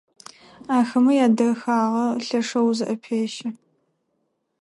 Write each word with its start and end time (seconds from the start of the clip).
Ахэмэ 0.77 1.13
ядэхагъэ 1.25 2.05
лъэшэу 2.27 2.65
узыӏэпещэ. 2.69 3.49